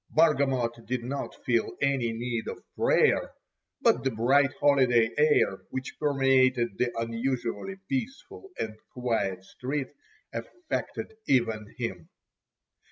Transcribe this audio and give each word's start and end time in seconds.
Bargamot 0.11 0.83
did 0.87 1.03
not 1.03 1.35
feel 1.45 1.73
any 1.79 2.11
need 2.11 2.47
of 2.47 2.63
prayer, 2.75 3.33
but 3.81 4.03
the 4.03 4.09
bright 4.09 4.51
holiday 4.59 5.11
air 5.15 5.57
which 5.69 5.99
permeated 5.99 6.75
the 6.79 6.91
unusually 6.99 7.75
peaceful 7.87 8.49
and 8.57 8.75
quiet 8.95 9.43
street 9.43 9.93
affected 10.33 11.13
even 11.27 11.75
him. 11.77 12.09